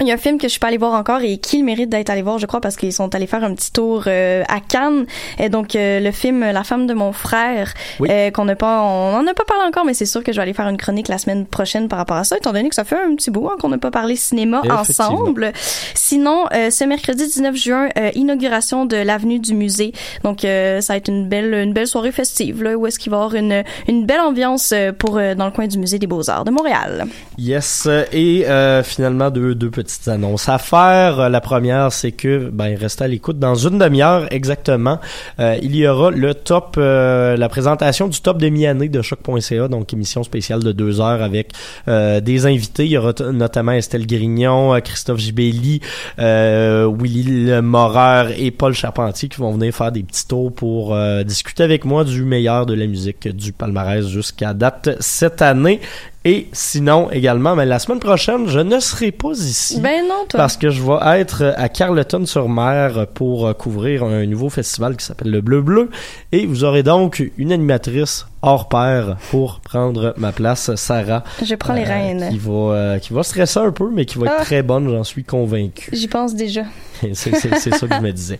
[0.02, 1.64] il y a un film que je suis pas allée voir encore et qui le
[1.64, 4.44] mérite d'être allé voir, je crois, parce qu'ils sont allés faire un petit tour euh,
[4.50, 5.06] à Cannes.
[5.40, 8.10] Et donc euh, le film La femme de mon frère, Oui.
[8.12, 10.38] euh, qu'on n'a pas, on en a pas parlé encore, mais c'est sûr que je
[10.38, 12.76] vais aller faire une chronique la semaine prochaine par rapport à ça, étant donné que
[12.76, 15.52] ça fait un petit bout hein, qu'on n'a pas parlé cinéma ensemble.
[15.94, 19.94] Sinon, euh, ce mercredi 19 juin, euh, inauguration de l'avenue du musée.
[20.24, 23.12] Donc euh, ça va être une belle, une belle soirée festive là, où est-ce qu'il
[23.12, 26.08] va y avoir une, une belle ambiance pour euh, dans le coin du musée des
[26.08, 27.06] Beaux Arts de Montréal.
[27.38, 31.20] Yes, et euh, finalement deux, deux petites annonces à faire.
[31.20, 35.00] Euh, La première, c'est que ben restez à l'écoute dans une demi-heure exactement.
[35.40, 39.94] euh, il y aura le top, euh, la présentation du top demi-année de choc.ca, donc
[39.94, 41.52] émission spéciale de deux heures avec
[41.88, 42.86] des invités.
[42.86, 45.82] Il y aura notamment Estelle Grignon, Christophe Gibelli,
[46.18, 51.86] Willy Morer et Paul Charpentier qui vont venir faire des petits tours pour discuter avec
[51.86, 55.80] moi du meilleur de la musique du palmarès jusqu'à date cette année.
[56.24, 59.82] Et sinon, également, mais la semaine prochaine, je ne serai pas ici.
[59.82, 60.38] Ben non, toi.
[60.38, 65.32] Parce que je vais être à Carleton-sur-Mer pour euh, couvrir un nouveau festival qui s'appelle
[65.32, 65.90] le Bleu Bleu.
[66.32, 71.24] Et vous aurez donc une animatrice hors pair pour prendre ma place, Sarah.
[71.44, 72.30] Je prends les euh, rênes.
[72.32, 74.44] Qui va, euh, qui va stresser un peu, mais qui va être Ah.
[74.44, 75.90] très bonne, j'en suis convaincu.
[75.94, 76.64] J'y pense déjà.
[77.14, 78.40] c'est ça que je me disais.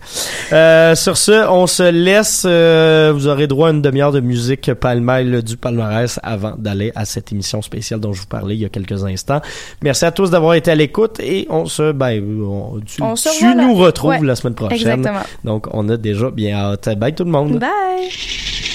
[0.52, 2.44] Euh, sur ce, on se laisse.
[2.46, 7.04] euh, vous aurez droit à une demi-heure de musique palmale du palmarès avant d'aller à
[7.04, 9.40] cette émission spéciale dont je vous parlais il y a quelques instants.
[9.82, 13.28] Merci à tous d'avoir été à l'écoute et on se, ben, on, tu, On se
[13.30, 13.66] tu revoit là.
[13.66, 14.76] nous retrouves Ouais, la semaine prochaine.
[14.78, 15.20] exactement.
[15.44, 16.88] Donc, on a déjà bien hâte.
[16.98, 17.58] Bye tout le monde.
[17.58, 18.71] Bye!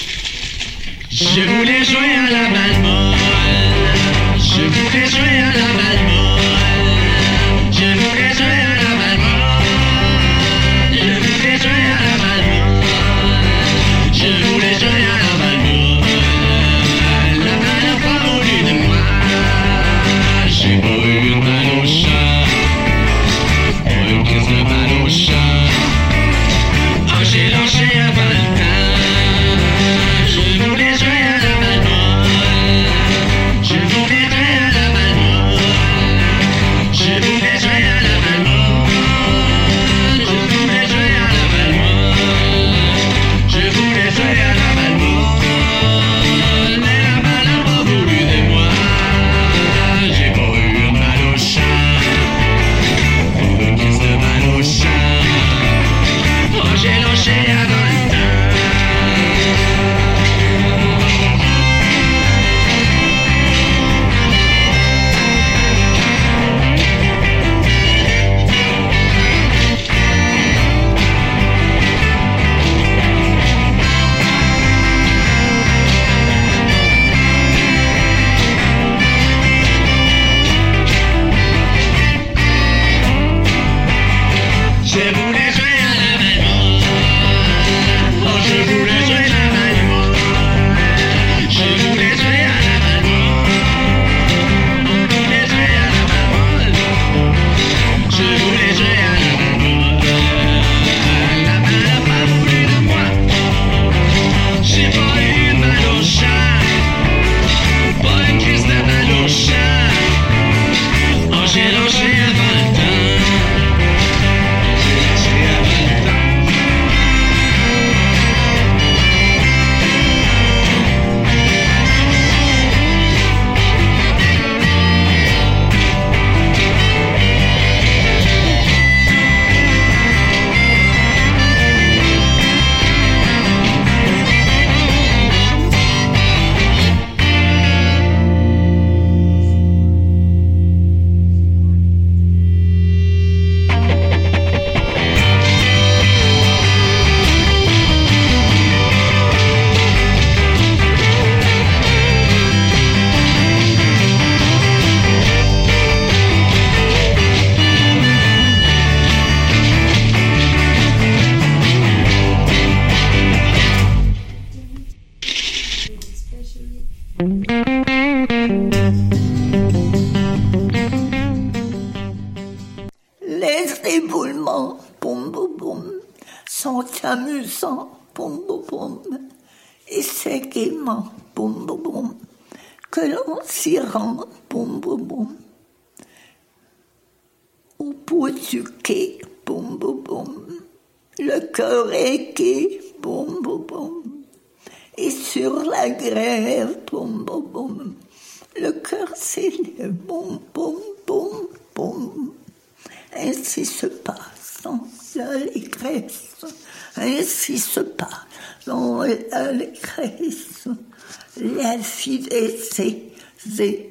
[1.20, 3.16] Je voulais jouer à la balle molle.
[4.36, 5.47] Je voulais jouer à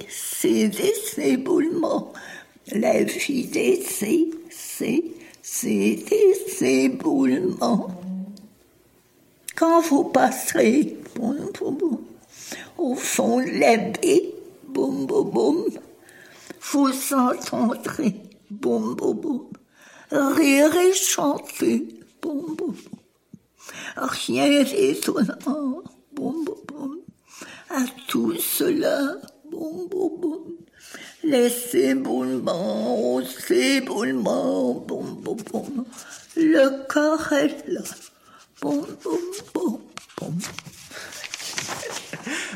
[0.10, 2.12] C'est des éboulements.
[2.72, 7.90] La c'est, c'est des éboulements.
[9.56, 12.00] Quand vous passerez, boum, boum, boum,
[12.78, 14.34] au fond de la baie,
[14.68, 15.66] boum, boum, boum,
[16.72, 18.16] vous entendrez,
[18.50, 19.48] boum, boum, boum,
[20.12, 21.88] rire et chanter,
[22.22, 22.76] boum, boum, boum.
[23.96, 26.97] Rien d'étonnant, boum, boum, boum,
[27.70, 29.16] à tout cela.
[29.52, 30.44] Bon, bon, bon.
[31.24, 35.66] Les éboulements, les éboulements, bon, bon, bon.
[36.36, 37.82] Le corps est là.
[38.62, 39.20] Bon, bon,
[39.54, 39.82] bon,
[40.22, 40.34] bon.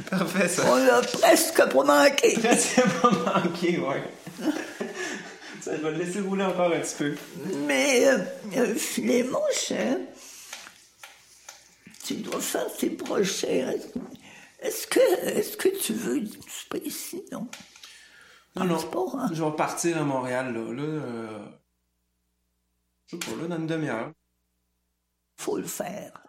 [0.09, 0.63] Parfait, ça.
[0.67, 2.37] On l'a presque pas manqué.
[2.39, 4.03] Presque pas manqué, ouais.
[5.61, 7.15] ça, je vais le laisser rouler encore un petit peu.
[7.67, 8.17] Mais, euh,
[8.57, 9.73] euh les manches,
[12.05, 13.63] tu dois faire tes projets.
[13.63, 14.01] Hein.
[14.61, 16.23] Est-ce que, est que tu veux.
[16.47, 17.47] C'est pas ici, non?
[18.55, 18.65] Non,
[19.17, 19.29] hein?
[19.33, 20.73] Je vais partir à Montréal, là.
[20.73, 20.83] là.
[20.83, 21.45] Euh,
[23.07, 24.11] je sais pas, là, dans une demi-heure.
[25.37, 26.21] Faut le faire.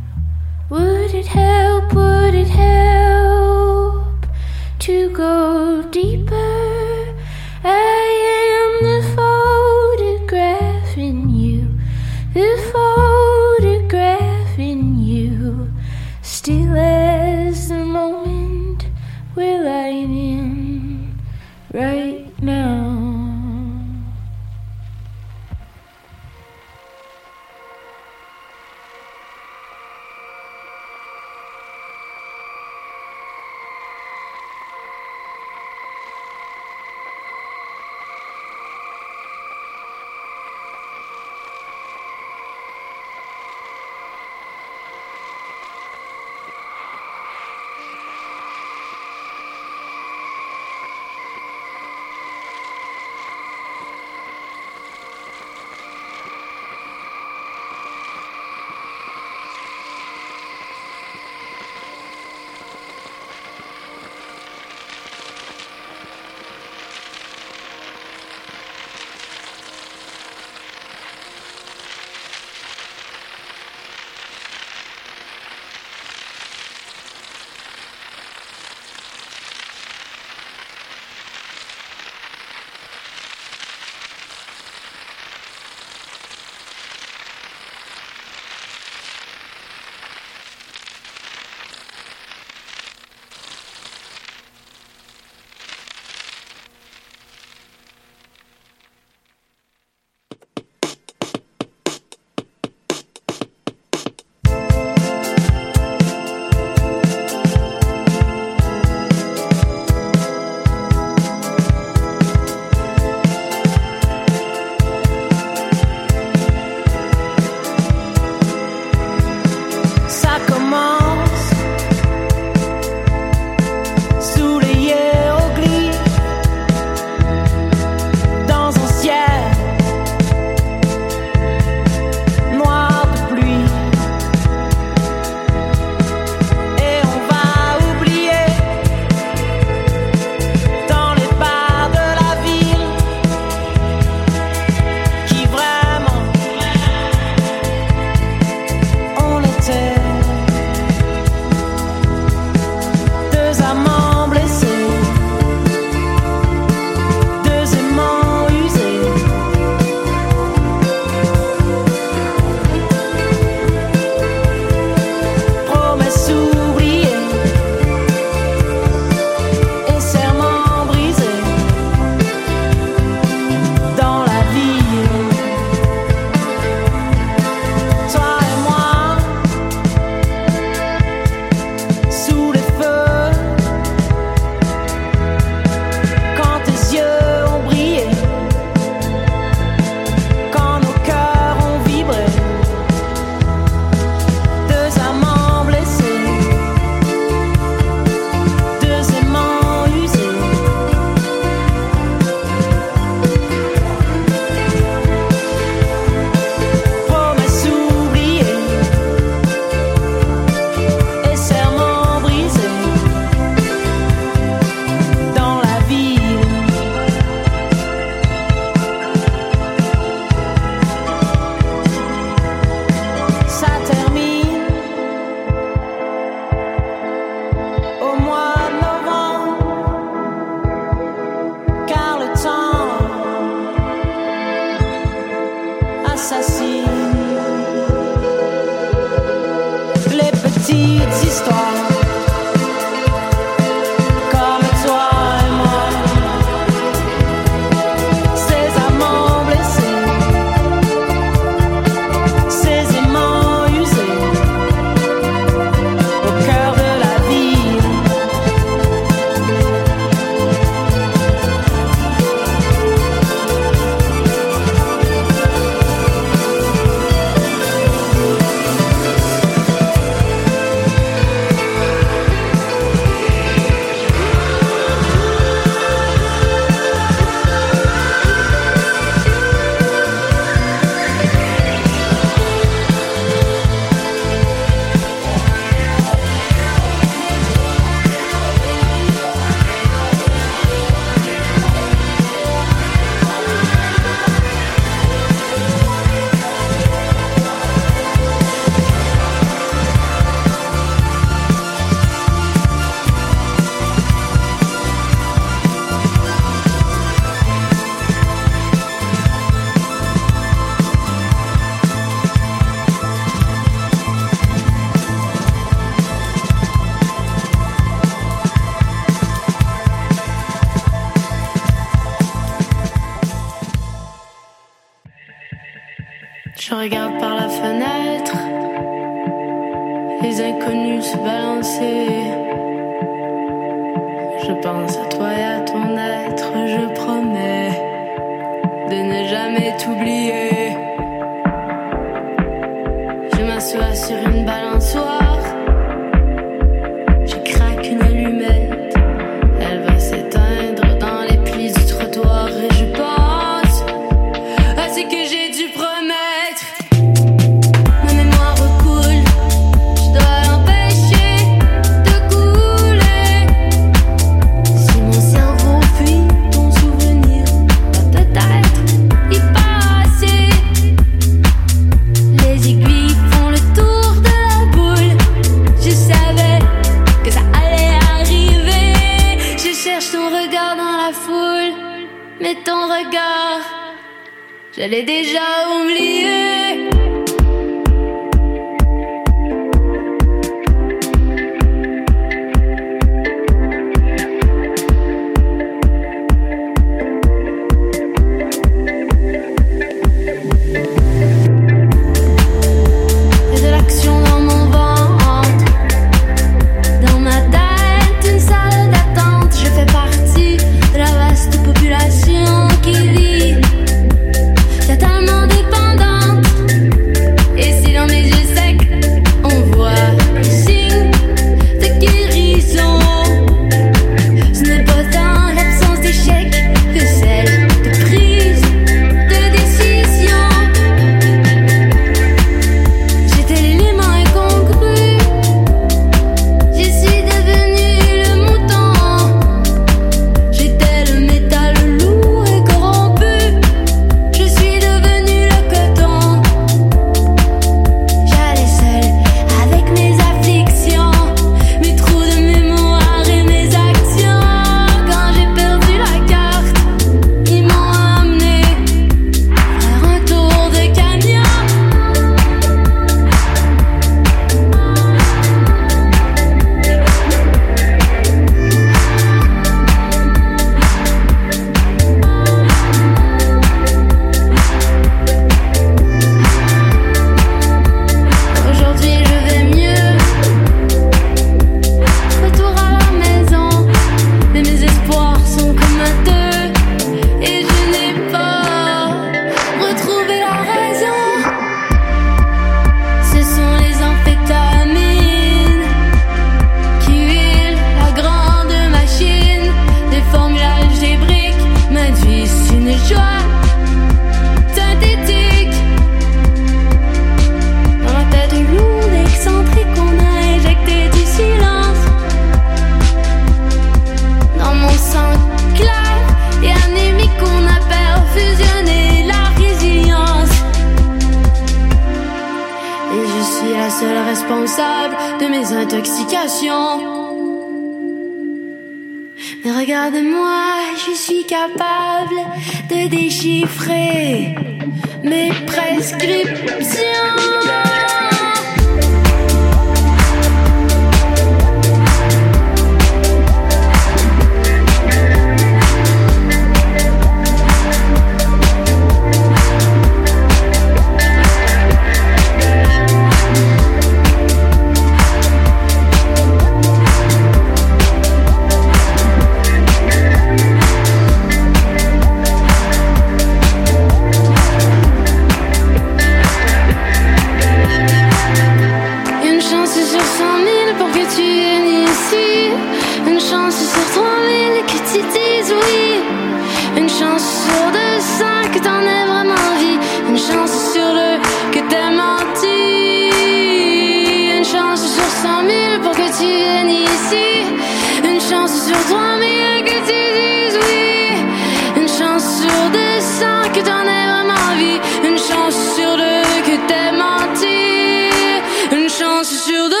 [599.51, 600.00] Suis sûre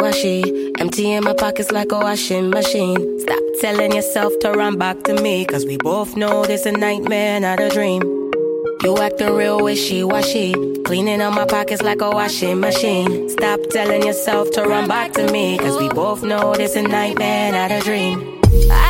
[0.00, 0.72] wishy-washy?
[0.78, 3.20] Empty in my pockets like a washing machine.
[3.20, 7.40] Stop telling yourself to run back to me, cause we both know this a nightmare,
[7.40, 8.02] not a dream.
[8.82, 10.54] You acting real wishy-washy.
[10.84, 13.28] Cleaning out my pockets like a washing machine.
[13.28, 17.52] Stop telling yourself to run back to me, cause we both know this a nightmare,
[17.52, 18.40] not a dream.
[18.70, 18.89] I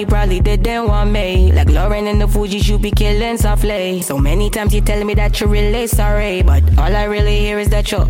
[0.00, 1.52] you probably didn't want me.
[1.52, 4.00] Like Lauren and the Fugees, you be killing softly.
[4.00, 6.42] So many times you tell me that you're really sorry.
[6.42, 8.08] But all I really hear is that you're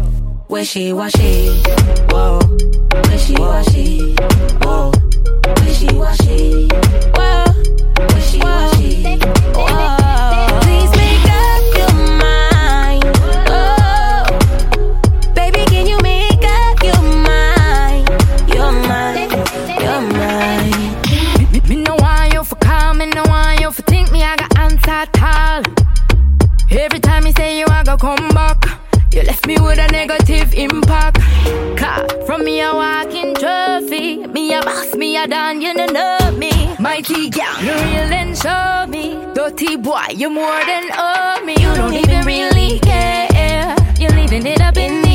[0.48, 1.62] wishy-washy.
[2.10, 2.38] Whoa,
[3.10, 4.14] wishy-washy.
[4.62, 4.92] Whoa,
[5.64, 6.68] wishy-washy.
[7.16, 7.44] Whoa,
[8.14, 9.18] wishy-washy.
[9.54, 10.60] Whoa.
[10.62, 10.99] Please
[28.00, 28.64] come back,
[29.12, 31.18] you left me with a negative impact.
[31.76, 36.18] Car from me a walking trophy, me a boss, me a done, you know know
[36.32, 36.50] me.
[36.78, 39.18] Mighty girl, you real and show me.
[39.34, 41.52] Dirty boy, you more than owe me.
[41.52, 43.76] You don't even really care.
[43.98, 45.09] You're leaving it up in the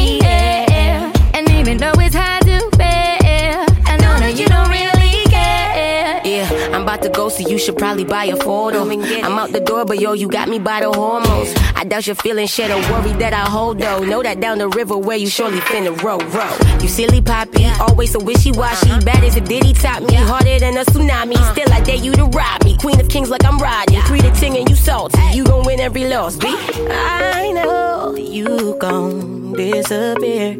[7.15, 8.81] go, so you should probably buy a photo.
[8.83, 11.53] I'm out the door, but yo, you got me by the hormones.
[11.75, 14.03] I doubt you're feeling shit or worry that I hold though.
[14.03, 16.79] Know that down the river where you surely finna row, row.
[16.81, 18.89] You silly poppy, always so wishy washy.
[18.89, 19.01] Uh-huh.
[19.01, 21.35] Bad as a ditty top me, harder than a tsunami.
[21.35, 21.53] Uh.
[21.53, 22.77] Still, I dare you to rob me.
[22.77, 24.01] Queen of kings like I'm riding.
[24.03, 25.19] Three to ten and you salty.
[25.33, 26.47] You gon' win every loss, B.
[26.49, 30.55] I know you gon' disappear.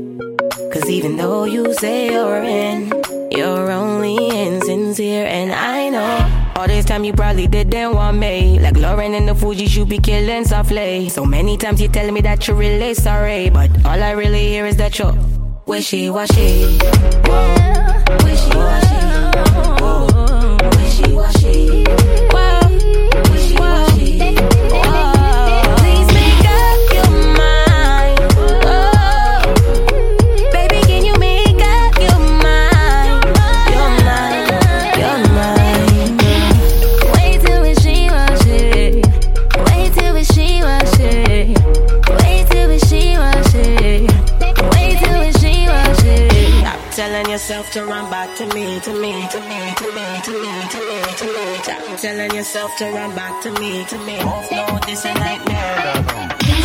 [0.72, 2.92] Cause even though you say you're in,
[3.32, 5.26] you're only insincere.
[5.26, 8.60] And I know all this time you probably didn't want me.
[8.60, 11.10] Like Lauren and the Fugees, you be killing softly.
[11.10, 13.50] So many times you tell me that you're really sorry.
[13.50, 15.14] But all I really hear is that you're
[15.66, 16.78] wishy-washy.
[17.26, 18.45] Whoa, wishy-washy.
[47.76, 50.98] To run back to me, to me, to me, to me, to me, to me,
[51.20, 51.58] to me.
[51.62, 54.18] Stop telling yourself to run back to me, to me.
[54.24, 56.06] Both know this a nightmare.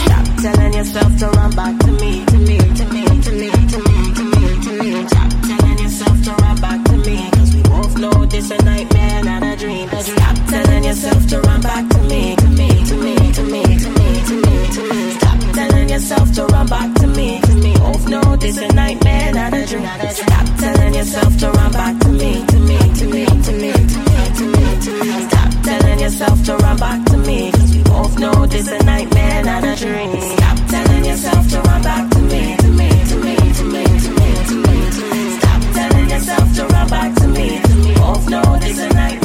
[0.07, 3.79] Stop telling yourself to run back to me, to me, to me, to me, to
[3.83, 5.09] me, to me, to me.
[5.09, 9.25] Stop telling yourself to run back to me, cause we both know this a nightmare,
[9.25, 9.89] not a dream.
[9.89, 13.91] Stop telling yourself to run back to me, to me, to me, to me, to
[13.91, 15.20] me, to me, to me
[15.61, 17.41] telling yourself to run back to me.
[17.63, 17.73] Me.
[17.77, 19.89] Both know this a nightmare, not a dream.
[20.21, 22.33] Stop telling yourself to run back to me.
[22.53, 25.11] To me, to me, to me, to me, to me, to me.
[25.29, 27.53] Stop telling yourself to run back to me.
[27.53, 30.21] Cause we both know this a nightmare, not a dream.
[30.37, 32.43] Stop telling yourself to run back to me.
[32.63, 35.23] To me, to me, to me, to me, to me, to me.
[35.41, 37.49] Stop telling yourself to run back to me.
[37.97, 39.20] Both know this a nightmare.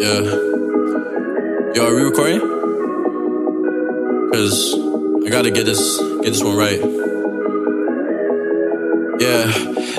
[0.00, 0.16] Yo,
[1.76, 2.40] are we recording?
[4.32, 4.72] Cause
[5.26, 6.80] I gotta get this get this one right.
[9.20, 9.52] Yeah,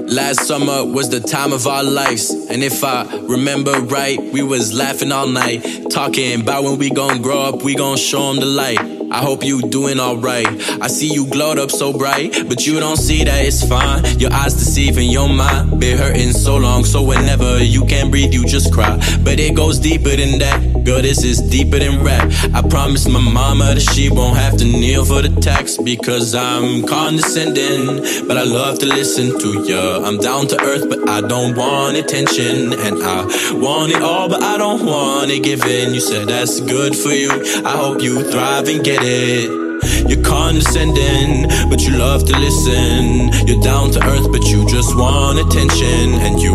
[0.08, 4.74] last summer was the time of our lives, and if I remember right, we was
[4.74, 8.48] laughing all night, talking about when we gon' grow up, we gon' show 'em the
[8.48, 8.91] light.
[9.12, 10.48] I hope you doing alright.
[10.82, 14.06] I see you glowed up so bright, but you don't see that it's fine.
[14.18, 18.46] Your eyes deceiving your mind, been hurting so long, so whenever you can't breathe, you
[18.46, 18.96] just cry.
[19.22, 20.71] But it goes deeper than that.
[20.84, 22.32] Girl, this is deeper than rap.
[22.54, 26.88] I promise my mama that she won't have to kneel for the tax because I'm
[26.88, 30.02] condescending, but I love to listen to ya.
[30.04, 34.42] I'm down to earth, but I don't want attention, and I want it all, but
[34.42, 35.94] I don't want it given.
[35.94, 37.30] You said that's good for you.
[37.64, 39.61] I hope you thrive and get it.
[40.08, 43.48] You're condescending, but you love to listen.
[43.48, 46.14] You're down to earth, but you just want attention.
[46.26, 46.54] And you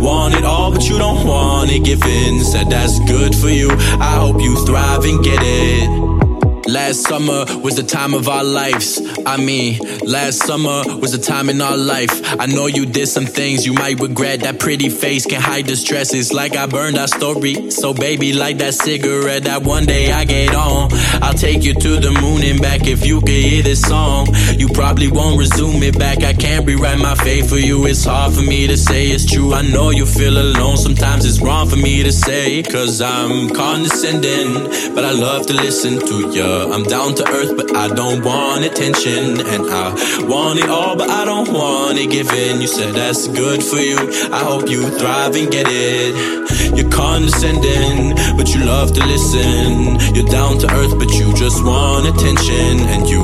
[0.00, 2.44] want it all, but you don't want it given.
[2.44, 3.70] Said that's good for you.
[4.00, 6.27] I hope you thrive and get it.
[6.68, 9.00] Last summer was the time of our lives.
[9.24, 12.10] I mean, last summer was the time in our life.
[12.38, 14.40] I know you did some things you might regret.
[14.40, 16.12] That pretty face can hide the stress.
[16.12, 17.70] It's like I burned our story.
[17.70, 20.90] So, baby, like that cigarette that one day I get on.
[21.22, 24.26] I'll take you to the moon and back if you could hear this song.
[24.58, 26.22] You probably won't resume it back.
[26.22, 27.86] I can't rewrite my fate for you.
[27.86, 29.54] It's hard for me to say it's true.
[29.54, 30.76] I know you feel alone.
[30.76, 32.62] Sometimes it's wrong for me to say.
[32.62, 34.52] Cause I'm condescending,
[34.94, 39.40] but I love to listen to I'm down to earth, but I don't want attention.
[39.40, 42.60] And I want it all, but I don't want it given.
[42.60, 43.96] You said that's good for you.
[44.32, 46.76] I hope you thrive and get it.
[46.76, 50.14] You're condescending, but you love to listen.
[50.14, 52.88] You're down to earth, but you just want attention.
[52.92, 53.22] And you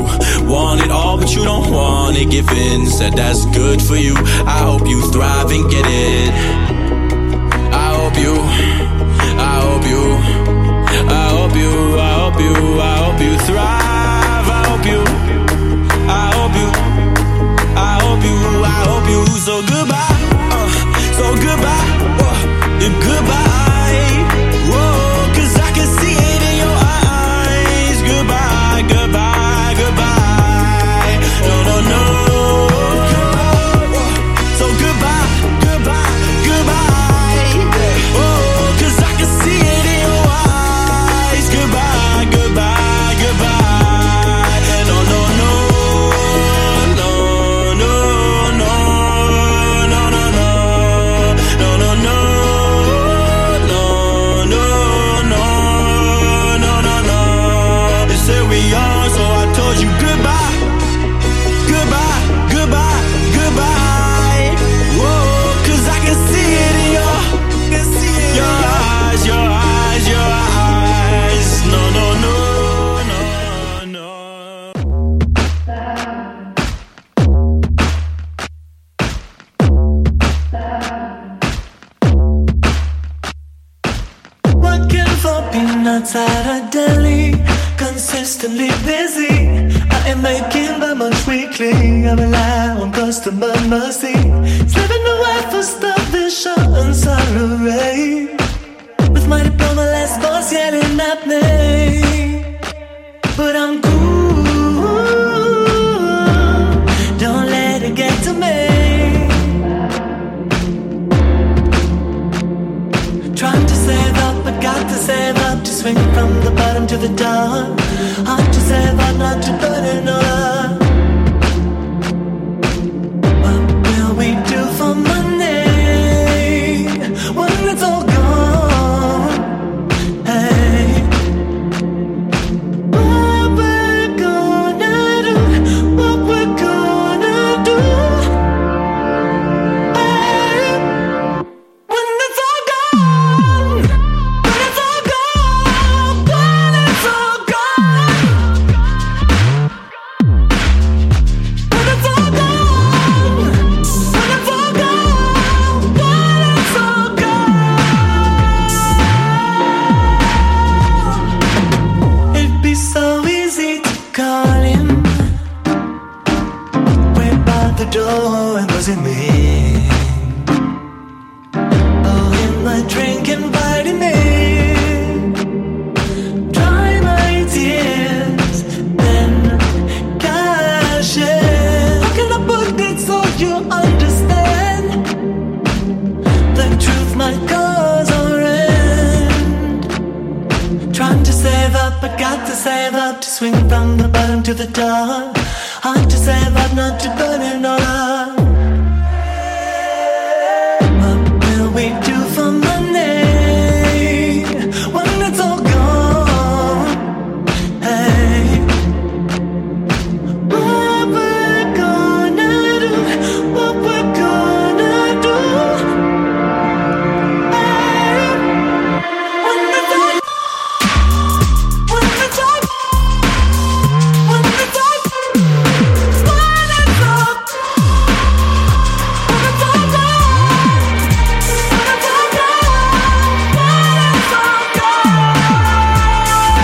[0.48, 2.86] want it all, but you don't want it given.
[2.86, 4.14] Said that's good for you.
[4.46, 6.30] I hope you thrive and get it.
[7.72, 8.83] I hope you,